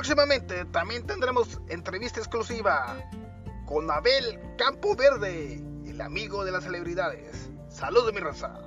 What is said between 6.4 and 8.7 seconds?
de las celebridades. Saludos mi raza.